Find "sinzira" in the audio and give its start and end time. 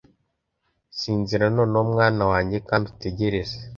0.99-1.45